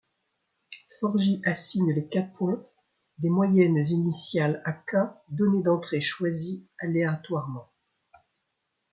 [0.99, 2.65] Forgy assigne les k points
[3.19, 4.97] des moyennes initiales à k
[5.29, 7.69] données d'entrée choisies aléatoirement.